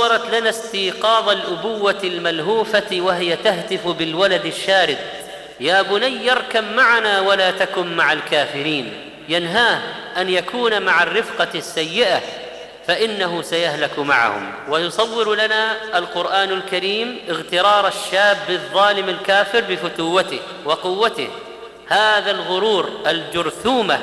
[0.00, 4.98] صورت لنا استيقاظ الأبوة الملهوفة وهي تهتف بالولد الشارد.
[5.60, 8.92] يا بني اركب معنا ولا تكن مع الكافرين.
[9.28, 9.80] ينهاه
[10.16, 12.20] أن يكون مع الرفقة السيئة
[12.86, 14.52] فإنه سيهلك معهم.
[14.68, 21.28] ويصور لنا القرآن الكريم اغترار الشاب الظالم الكافر بفتوته وقوته.
[21.88, 24.00] هذا الغرور الجرثومة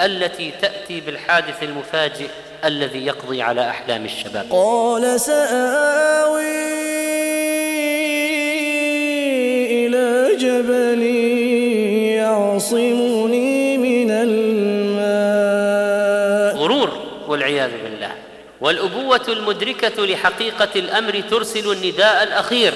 [0.00, 2.28] التي تأتي بالحادث المفاجئ.
[2.64, 4.46] الذي يقضي على أحلام الشباب.
[4.50, 6.70] قال سآوي
[9.86, 11.02] إلى جبل
[12.16, 15.00] يعصمني من الماء.
[16.56, 16.90] غرور
[17.28, 18.12] والعياذ بالله.
[18.60, 22.72] والأبوة المدركة لحقيقة الأمر ترسل النداء الأخير.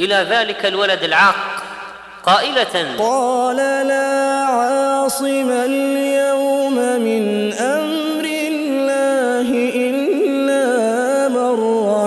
[0.00, 1.62] إلى ذلك الولد العاق.
[2.26, 4.01] قائلة قال لا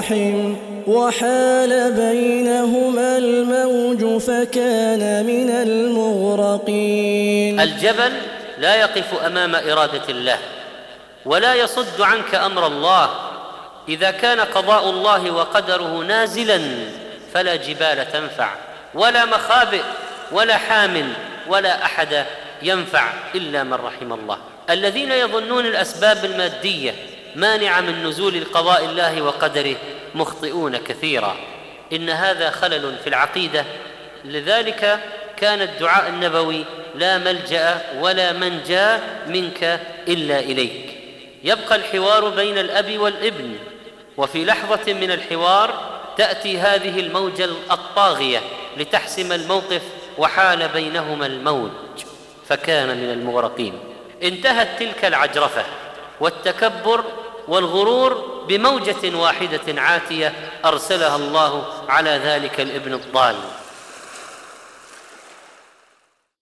[0.05, 0.55] رحم
[0.87, 7.59] وحال بينهما الموج فكان من المغرقين.
[7.59, 8.11] الجبل
[8.57, 10.37] لا يقف أمام إرادة الله
[11.25, 13.09] ولا يصد عنك أمر الله.
[13.89, 16.61] إذا كان قضاء الله وقدره نازلا
[17.33, 18.49] فلا جبال تنفع
[18.93, 19.81] ولا مخابئ
[20.31, 21.13] ولا حام
[21.47, 22.25] ولا أحد
[22.61, 24.37] ينفع إلا من رحم الله.
[24.69, 26.95] الذين يظنون الأسباب المادية
[27.35, 29.75] مانعة من نزول قضاء الله وقدره
[30.15, 31.35] مخطئون كثيرا.
[31.93, 33.65] إن هذا خلل في العقيدة.
[34.25, 34.99] لذلك
[35.37, 36.65] كان الدعاء النبوي
[36.95, 40.97] لا ملجأ ولا منجأ منك إلا إليك.
[41.43, 43.55] يبقى الحوار بين الأب والابن.
[44.17, 48.41] وفي لحظة من الحوار تأتي هذه الموجة الطاغية
[48.77, 49.81] لتحسم الموقف
[50.17, 51.71] وحال بينهما الموج.
[52.47, 53.79] فكان من المغرقين.
[54.23, 55.63] انتهت تلك العجرفة
[56.19, 57.03] والتكبر
[57.47, 60.33] والغرور بموجة واحدة عاتية
[60.65, 63.35] أرسلها الله على ذلك الابن الضال.